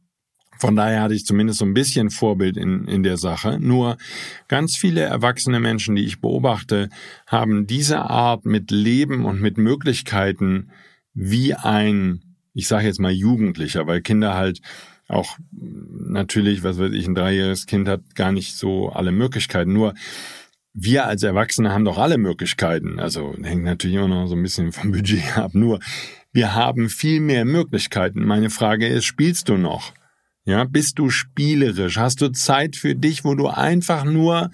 [0.58, 3.58] Von daher hatte ich zumindest so ein bisschen Vorbild in, in der Sache.
[3.62, 3.96] Nur
[4.50, 6.90] ganz viele erwachsene Menschen, die ich beobachte,
[7.26, 10.72] haben diese Art mit Leben und mit Möglichkeiten
[11.14, 12.25] wie ein,
[12.56, 14.62] ich sage jetzt mal Jugendlicher, weil Kinder halt
[15.08, 19.74] auch natürlich, was weiß ich, ein dreijähriges Kind hat gar nicht so alle Möglichkeiten.
[19.74, 19.94] Nur
[20.74, 23.00] wir als Erwachsene haben doch alle Möglichkeiten.
[23.00, 25.54] Also hängt natürlich immer noch so ein bisschen vom Budget ab.
[25.54, 25.80] Nur
[26.32, 28.26] wir haben viel mehr Möglichkeiten.
[28.26, 29.94] Meine Frage ist, spielst du noch?
[30.46, 31.98] Ja, bist du spielerisch?
[31.98, 34.52] Hast du Zeit für dich, wo du einfach nur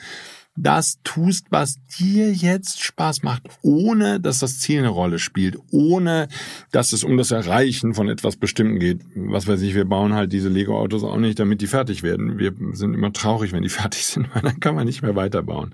[0.56, 6.28] das tust, was dir jetzt Spaß macht, ohne dass das Ziel eine Rolle spielt, ohne
[6.72, 9.02] dass es um das Erreichen von etwas Bestimmten geht.
[9.16, 12.38] Was weiß ich, wir bauen halt diese Lego-Autos auch nicht, damit die fertig werden.
[12.38, 15.74] Wir sind immer traurig, wenn die fertig sind, weil dann kann man nicht mehr weiterbauen.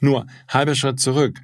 [0.00, 1.40] Nur, halber Schritt zurück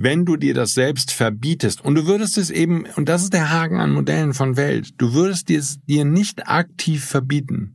[0.00, 3.50] wenn du dir das selbst verbietest und du würdest es eben, und das ist der
[3.50, 7.74] Haken an Modellen von Welt, du würdest es dir nicht aktiv verbieten.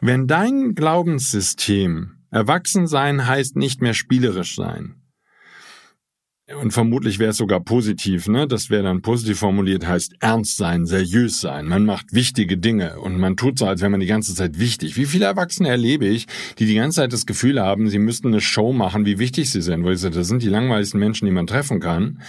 [0.00, 4.96] Wenn dein Glaubenssystem erwachsen sein heißt nicht mehr spielerisch sein,
[6.60, 8.46] und vermutlich wäre es sogar positiv, ne?
[8.46, 11.66] Das wäre dann positiv formuliert, heißt ernst sein, seriös sein.
[11.66, 14.98] Man macht wichtige Dinge und man tut so, als wäre man die ganze Zeit wichtig.
[14.98, 16.26] Wie viele Erwachsene erlebe ich,
[16.58, 19.62] die die ganze Zeit das Gefühl haben, sie müssten eine Show machen, wie wichtig sie
[19.62, 19.84] sind.
[19.84, 22.20] Wo ich sage, das sind die langweiligsten Menschen, die man treffen kann.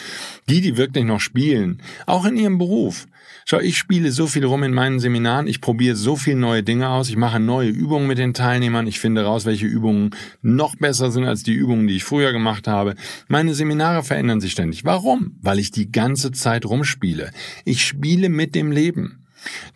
[0.47, 3.07] Die, die wirklich noch spielen, auch in ihrem Beruf.
[3.47, 6.89] Schau, ich spiele so viel rum in meinen Seminaren, ich probiere so viel neue Dinge
[6.89, 11.11] aus, ich mache neue Übungen mit den Teilnehmern, ich finde raus, welche Übungen noch besser
[11.11, 12.95] sind als die Übungen, die ich früher gemacht habe.
[13.27, 14.83] Meine Seminare verändern sich ständig.
[14.83, 15.37] Warum?
[15.43, 17.29] Weil ich die ganze Zeit rumspiele.
[17.65, 19.24] Ich spiele mit dem Leben.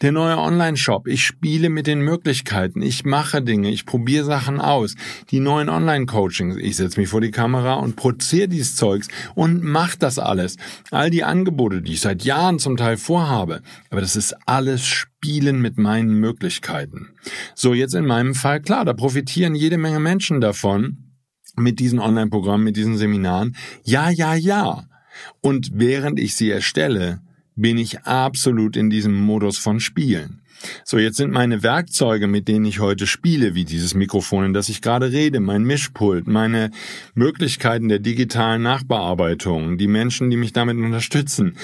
[0.01, 1.07] Der neue Online-Shop.
[1.07, 2.81] Ich spiele mit den Möglichkeiten.
[2.81, 3.69] Ich mache Dinge.
[3.69, 4.95] Ich probiere Sachen aus.
[5.31, 6.57] Die neuen Online-Coachings.
[6.57, 10.57] Ich setze mich vor die Kamera und produziere dieses Zeugs und mache das alles.
[10.91, 13.61] All die Angebote, die ich seit Jahren zum Teil vorhabe.
[13.89, 17.09] Aber das ist alles Spielen mit meinen Möglichkeiten.
[17.55, 21.05] So, jetzt in meinem Fall, klar, da profitieren jede Menge Menschen davon.
[21.55, 23.55] Mit diesen Online-Programmen, mit diesen Seminaren.
[23.83, 24.85] Ja, ja, ja.
[25.41, 27.21] Und während ich sie erstelle,
[27.61, 30.41] bin ich absolut in diesem Modus von Spielen.
[30.83, 34.69] So, jetzt sind meine Werkzeuge, mit denen ich heute spiele, wie dieses Mikrofon, in das
[34.69, 36.71] ich gerade rede, mein Mischpult, meine
[37.13, 41.55] Möglichkeiten der digitalen Nachbearbeitung, die Menschen, die mich damit unterstützen,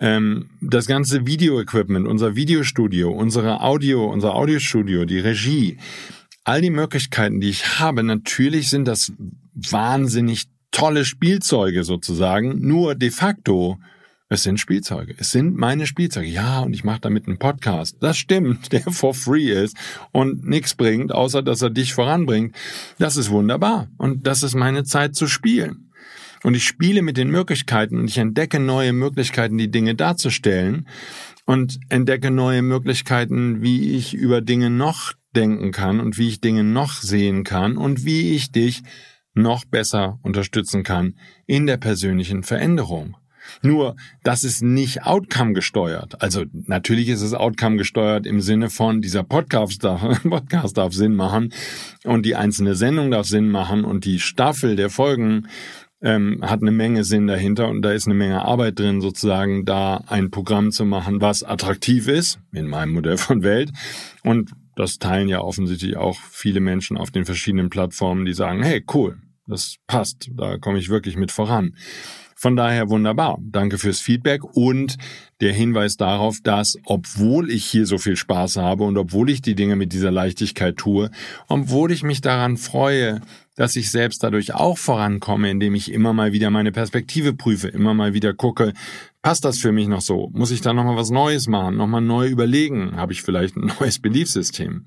[0.00, 5.78] ähm, das ganze Videoequipment, unser Videostudio, unsere Audio, unser Audiostudio, die Regie,
[6.44, 9.12] all die Möglichkeiten, die ich habe, natürlich sind das
[9.54, 13.78] wahnsinnig tolle Spielzeuge sozusagen, nur de facto
[14.32, 15.14] es sind Spielzeuge.
[15.18, 16.26] Es sind meine Spielzeuge.
[16.26, 17.98] Ja, und ich mache damit einen Podcast.
[18.00, 19.76] Das stimmt, der for free ist
[20.10, 22.56] und nichts bringt, außer dass er dich voranbringt.
[22.98, 23.88] Das ist wunderbar.
[23.98, 25.90] Und das ist meine Zeit zu spielen.
[26.42, 30.88] Und ich spiele mit den Möglichkeiten und ich entdecke neue Möglichkeiten, die Dinge darzustellen
[31.44, 36.64] und entdecke neue Möglichkeiten, wie ich über Dinge noch denken kann und wie ich Dinge
[36.64, 38.82] noch sehen kann und wie ich dich
[39.34, 41.14] noch besser unterstützen kann
[41.46, 43.16] in der persönlichen Veränderung.
[43.60, 46.22] Nur, das ist nicht Outcome gesteuert.
[46.22, 51.14] Also natürlich ist es Outcome gesteuert im Sinne von, dieser Podcast darf, Podcast darf Sinn
[51.14, 51.52] machen
[52.04, 55.48] und die einzelne Sendung darf Sinn machen und die Staffel der Folgen
[56.02, 59.98] ähm, hat eine Menge Sinn dahinter und da ist eine Menge Arbeit drin, sozusagen da
[60.08, 63.70] ein Programm zu machen, was attraktiv ist, in meinem Modell von Welt.
[64.24, 68.84] Und das teilen ja offensichtlich auch viele Menschen auf den verschiedenen Plattformen, die sagen, hey,
[68.92, 71.76] cool, das passt, da komme ich wirklich mit voran.
[72.42, 73.38] Von daher wunderbar.
[73.40, 74.96] Danke fürs Feedback und
[75.40, 79.54] der Hinweis darauf, dass obwohl ich hier so viel Spaß habe und obwohl ich die
[79.54, 81.12] Dinge mit dieser Leichtigkeit tue,
[81.46, 83.20] obwohl ich mich daran freue,
[83.54, 87.94] dass ich selbst dadurch auch vorankomme, indem ich immer mal wieder meine Perspektive prüfe, immer
[87.94, 88.72] mal wieder gucke,
[89.22, 90.28] passt das für mich noch so?
[90.32, 92.96] Muss ich da nochmal was Neues machen, nochmal neu überlegen?
[92.96, 94.86] Habe ich vielleicht ein neues Beliefssystem?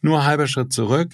[0.00, 1.08] Nur halber Schritt zurück.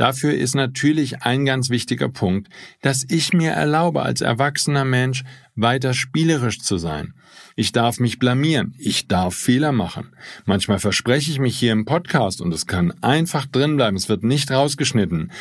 [0.00, 2.48] Dafür ist natürlich ein ganz wichtiger Punkt,
[2.80, 5.24] dass ich mir erlaube, als erwachsener Mensch
[5.56, 7.12] weiter spielerisch zu sein.
[7.54, 10.16] Ich darf mich blamieren, ich darf Fehler machen.
[10.46, 14.24] Manchmal verspreche ich mich hier im Podcast und es kann einfach drin bleiben, es wird
[14.24, 15.32] nicht rausgeschnitten.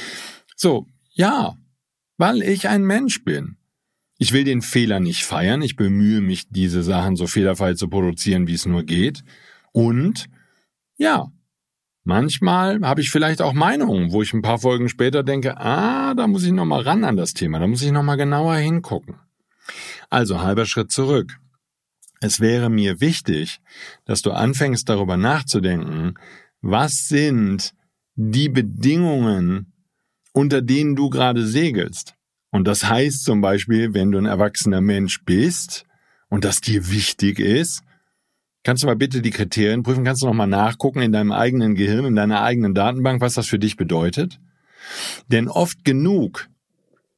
[0.57, 1.55] So, ja,
[2.17, 3.55] weil ich ein Mensch bin.
[4.17, 8.47] Ich will den Fehler nicht feiern, ich bemühe mich, diese Sachen so fehlerfrei zu produzieren,
[8.47, 9.23] wie es nur geht.
[9.71, 10.25] Und
[10.97, 11.31] ja,
[12.03, 16.27] Manchmal habe ich vielleicht auch Meinungen, wo ich ein paar Folgen später denke, ah, da
[16.27, 19.15] muss ich noch mal ran an das Thema, da muss ich noch mal genauer hingucken.
[20.09, 21.37] Also halber Schritt zurück.
[22.21, 23.59] Es wäre mir wichtig,
[24.05, 26.15] dass du anfängst darüber nachzudenken,
[26.61, 27.73] was sind
[28.15, 29.73] die Bedingungen,
[30.33, 32.15] unter denen du gerade segelst.
[32.51, 35.85] Und das heißt zum Beispiel, wenn du ein erwachsener Mensch bist
[36.29, 37.83] und das dir wichtig ist,
[38.63, 40.03] Kannst du mal bitte die Kriterien prüfen?
[40.03, 43.47] Kannst du noch mal nachgucken in deinem eigenen Gehirn, in deiner eigenen Datenbank, was das
[43.47, 44.39] für dich bedeutet?
[45.27, 46.49] Denn oft genug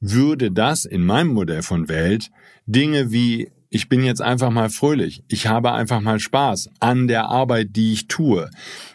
[0.00, 2.30] würde das in meinem Modell von Welt
[2.66, 5.24] Dinge wie ich bin jetzt einfach mal fröhlich.
[5.28, 8.50] Ich habe einfach mal Spaß an der Arbeit, die ich tue.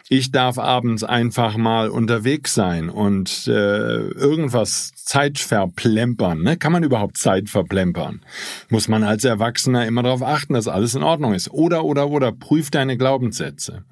[0.08, 6.42] Ich darf abends einfach mal unterwegs sein und äh, irgendwas Zeit verplempern.
[6.42, 6.56] Ne?
[6.56, 8.20] Kann man überhaupt Zeit verplempern?
[8.68, 11.50] Muss man als Erwachsener immer darauf achten, dass alles in Ordnung ist.
[11.50, 13.84] Oder, oder, oder, prüf deine Glaubenssätze.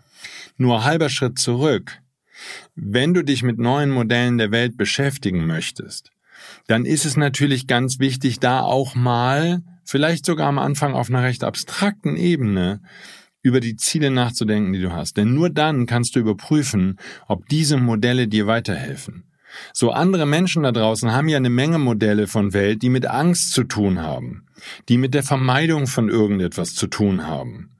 [0.56, 1.98] Nur halber Schritt zurück.
[2.76, 6.12] Wenn du dich mit neuen Modellen der Welt beschäftigen möchtest,
[6.68, 11.22] dann ist es natürlich ganz wichtig, da auch mal vielleicht sogar am Anfang auf einer
[11.22, 12.80] recht abstrakten Ebene,
[13.46, 15.16] über die Ziele nachzudenken, die du hast.
[15.16, 19.22] Denn nur dann kannst du überprüfen, ob diese Modelle dir weiterhelfen.
[19.72, 23.52] So andere Menschen da draußen haben ja eine Menge Modelle von Welt, die mit Angst
[23.52, 24.46] zu tun haben,
[24.88, 27.70] die mit der Vermeidung von irgendetwas zu tun haben.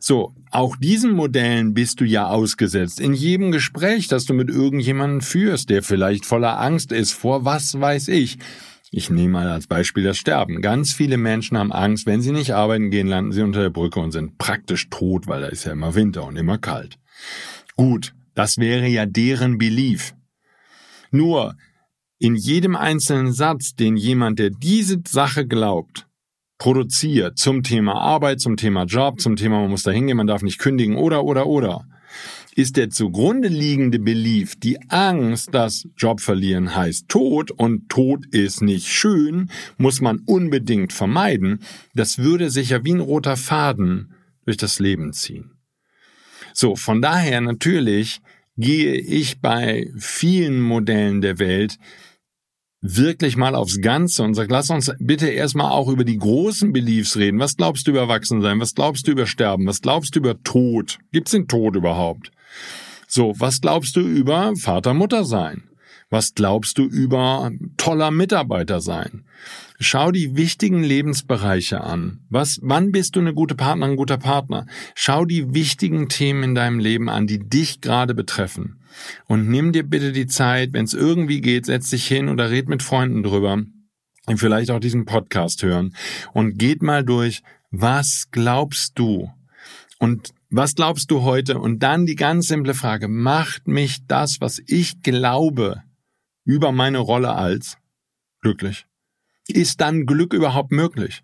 [0.00, 3.00] So, auch diesen Modellen bist du ja ausgesetzt.
[3.00, 7.80] In jedem Gespräch, das du mit irgendjemandem führst, der vielleicht voller Angst ist vor was
[7.80, 8.38] weiß ich,
[8.90, 10.62] ich nehme mal als Beispiel das Sterben.
[10.62, 14.00] Ganz viele Menschen haben Angst, wenn sie nicht arbeiten gehen, landen sie unter der Brücke
[14.00, 16.98] und sind praktisch tot, weil da ist ja immer Winter und immer kalt.
[17.76, 20.14] Gut, das wäre ja deren Belief.
[21.10, 21.56] Nur,
[22.18, 26.06] in jedem einzelnen Satz, den jemand, der diese Sache glaubt,
[26.58, 30.42] produziert zum Thema Arbeit, zum Thema Job, zum Thema man muss da hingehen, man darf
[30.42, 31.86] nicht kündigen oder oder oder,
[32.58, 38.62] ist der zugrunde liegende Belief, die Angst, dass Job verlieren heißt Tod und Tod ist
[38.62, 41.60] nicht schön, muss man unbedingt vermeiden,
[41.94, 44.12] das würde sich ja wie ein roter Faden
[44.44, 45.52] durch das Leben ziehen.
[46.52, 48.18] So, von daher natürlich
[48.56, 51.78] gehe ich bei vielen Modellen der Welt
[52.80, 57.16] wirklich mal aufs Ganze und sag, lass uns bitte erstmal auch über die großen Beliefs
[57.16, 57.38] reden.
[57.38, 58.58] Was glaubst du über Erwachsensein?
[58.58, 59.64] Was glaubst du über Sterben?
[59.66, 60.98] Was glaubst du über Tod?
[61.12, 62.32] Gibt's den Tod überhaupt?
[63.06, 65.64] So, was glaubst du über Vater, Mutter sein?
[66.10, 69.24] Was glaubst du über toller Mitarbeiter sein?
[69.78, 72.20] Schau die wichtigen Lebensbereiche an.
[72.30, 74.66] Was, wann bist du eine gute Partnerin, ein guter Partner?
[74.94, 78.80] Schau die wichtigen Themen in deinem Leben an, die dich gerade betreffen.
[79.26, 82.68] Und nimm dir bitte die Zeit, wenn es irgendwie geht, setz dich hin oder red
[82.68, 83.62] mit Freunden drüber.
[84.26, 85.94] Und vielleicht auch diesen Podcast hören.
[86.32, 89.30] Und geht mal durch, was glaubst du?
[89.98, 91.58] Und was glaubst du heute?
[91.58, 95.82] Und dann die ganz simple Frage, macht mich das, was ich glaube,
[96.44, 97.76] über meine Rolle als
[98.40, 98.86] glücklich?
[99.46, 101.22] Ist dann Glück überhaupt möglich?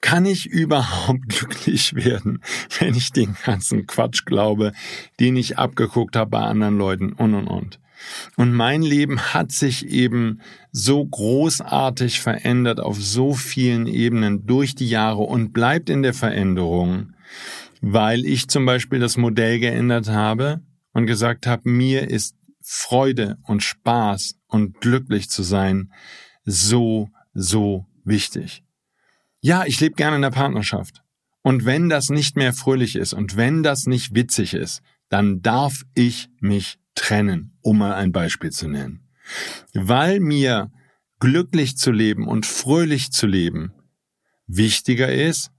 [0.00, 2.42] Kann ich überhaupt glücklich werden,
[2.78, 4.72] wenn ich den ganzen Quatsch glaube,
[5.20, 7.80] den ich abgeguckt habe bei anderen Leuten und und und?
[8.36, 10.40] Und mein Leben hat sich eben
[10.72, 17.14] so großartig verändert auf so vielen Ebenen durch die Jahre und bleibt in der Veränderung,
[17.86, 23.62] weil ich zum Beispiel das Modell geändert habe und gesagt habe, mir ist Freude und
[23.62, 25.92] Spaß und glücklich zu sein
[26.44, 28.62] so so wichtig.
[29.40, 31.02] Ja, ich lebe gerne in der Partnerschaft.
[31.42, 35.82] Und wenn das nicht mehr fröhlich ist und wenn das nicht witzig ist, dann darf
[35.94, 39.06] ich mich trennen, um mal ein Beispiel zu nennen.
[39.74, 40.70] Weil mir
[41.20, 43.74] glücklich zu leben und fröhlich zu leben
[44.46, 45.50] wichtiger ist,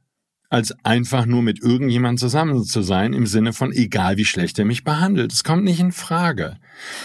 [0.55, 4.63] als einfach nur mit irgendjemand zusammen zu sein, im Sinne von egal wie schlecht er
[4.63, 5.33] mich behandelt.
[5.33, 6.55] Es kommt nicht in Frage.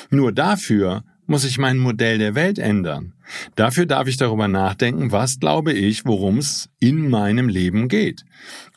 [0.09, 3.13] Nur dafür muss ich mein Modell der Welt ändern.
[3.57, 8.25] Dafür darf ich darüber nachdenken, was glaube ich, worum es in meinem Leben geht.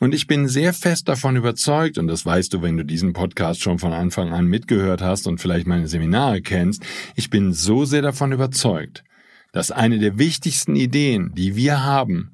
[0.00, 3.62] Und ich bin sehr fest davon überzeugt, und das weißt du, wenn du diesen Podcast
[3.62, 6.84] schon von Anfang an mitgehört hast und vielleicht meine Seminare kennst,
[7.14, 9.04] ich bin so sehr davon überzeugt,
[9.52, 12.33] dass eine der wichtigsten Ideen, die wir haben,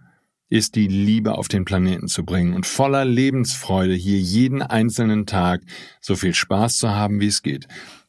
[0.50, 5.62] ist die Liebe auf den Planeten zu bringen und voller Lebensfreude hier jeden einzelnen Tag
[6.00, 7.68] so viel Spaß zu haben, wie es geht.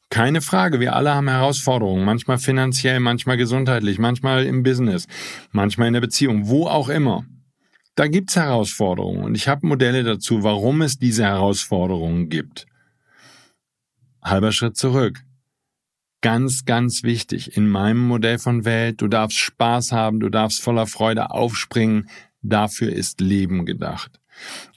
[0.10, 5.08] Keine Frage, wir alle haben Herausforderungen, manchmal finanziell, manchmal gesundheitlich, manchmal im Business,
[5.52, 7.26] manchmal in der Beziehung, wo auch immer.
[7.96, 12.66] Da gibt's Herausforderungen und ich habe Modelle dazu, warum es diese Herausforderungen gibt.
[14.24, 15.22] Halber Schritt zurück.
[16.22, 20.88] Ganz, ganz wichtig in meinem Modell von Welt, du darfst Spaß haben, du darfst voller
[20.88, 22.10] Freude aufspringen,
[22.42, 24.20] dafür ist Leben gedacht.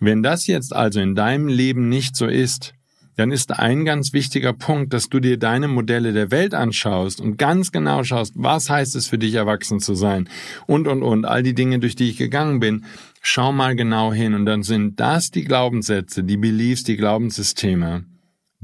[0.00, 2.75] Wenn das jetzt also in deinem Leben nicht so ist,
[3.17, 7.37] dann ist ein ganz wichtiger Punkt, dass du dir deine Modelle der Welt anschaust und
[7.37, 10.29] ganz genau schaust, was heißt es für dich, erwachsen zu sein
[10.67, 12.85] und, und, und, all die Dinge, durch die ich gegangen bin.
[13.23, 18.04] Schau mal genau hin und dann sind das die Glaubenssätze, die Beliefs, die Glaubenssysteme,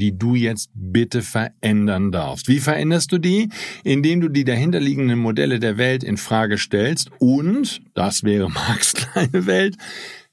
[0.00, 2.48] die du jetzt bitte verändern darfst.
[2.48, 3.50] Wie veränderst du die?
[3.84, 9.46] Indem du die dahinterliegenden Modelle der Welt in Frage stellst und, das wäre Marx kleine
[9.46, 9.76] Welt,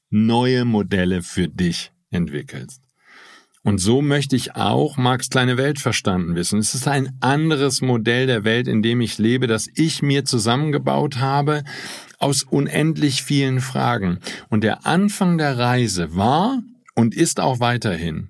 [0.10, 2.82] neue Modelle für dich entwickelst.
[3.64, 6.60] Und so möchte ich auch Marx kleine Welt verstanden wissen.
[6.60, 11.18] Es ist ein anderes Modell der Welt, in dem ich lebe, das ich mir zusammengebaut
[11.18, 11.66] habe
[12.18, 14.20] aus unendlich vielen Fragen.
[14.48, 16.64] Und der Anfang der Reise war
[16.96, 18.30] und ist auch weiterhin,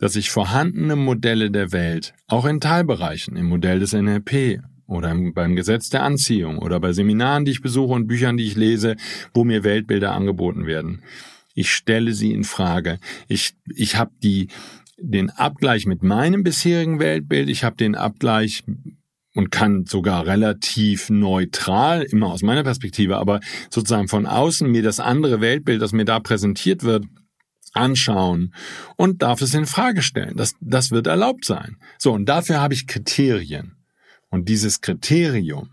[0.00, 5.54] dass ich vorhandene Modelle der Welt, auch in Teilbereichen, im Modell des NLP oder beim
[5.54, 8.96] Gesetz der Anziehung oder bei Seminaren, die ich besuche und Büchern, die ich lese,
[9.32, 11.02] wo mir Weltbilder angeboten werden,
[11.54, 12.98] ich stelle sie in Frage.
[13.28, 14.48] Ich, ich habe die,
[14.98, 18.64] den Abgleich mit meinem bisherigen Weltbild, ich habe den Abgleich
[19.34, 24.98] und kann sogar relativ neutral, immer aus meiner Perspektive, aber sozusagen von außen mir das
[24.98, 27.04] andere Weltbild, das mir da präsentiert wird,
[27.72, 28.54] anschauen
[28.96, 30.36] und darf es in Frage stellen.
[30.36, 31.76] Das, das wird erlaubt sein.
[31.98, 33.76] So, und dafür habe ich Kriterien.
[34.30, 35.70] Und dieses Kriterium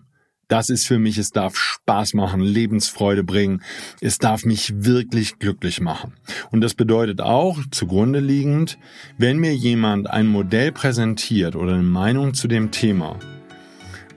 [0.47, 3.61] das ist für mich, es darf Spaß machen, Lebensfreude bringen.
[3.99, 6.13] Es darf mich wirklich glücklich machen.
[6.51, 8.77] Und das bedeutet auch, zugrunde liegend,
[9.17, 13.19] wenn mir jemand ein Modell präsentiert oder eine Meinung zu dem Thema,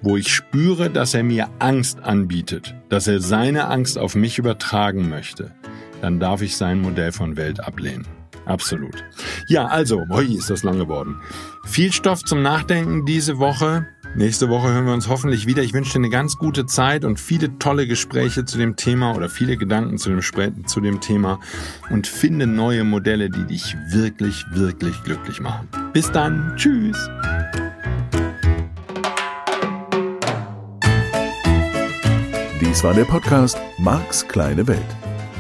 [0.03, 5.09] wo ich spüre, dass er mir Angst anbietet, dass er seine Angst auf mich übertragen
[5.09, 5.53] möchte,
[6.01, 8.07] dann darf ich sein Modell von Welt ablehnen.
[8.46, 9.05] Absolut.
[9.48, 11.20] Ja, also, ui, ist das lang geworden.
[11.66, 13.86] Viel Stoff zum Nachdenken diese Woche.
[14.16, 15.62] Nächste Woche hören wir uns hoffentlich wieder.
[15.62, 19.28] Ich wünsche dir eine ganz gute Zeit und viele tolle Gespräche zu dem Thema oder
[19.28, 21.38] viele Gedanken zu dem, zu dem Thema
[21.90, 25.68] und finde neue Modelle, die dich wirklich, wirklich glücklich machen.
[25.92, 26.55] Bis dann.
[26.57, 26.98] Tschüss.
[32.61, 35.10] Dies war der Podcast Marks kleine Welt.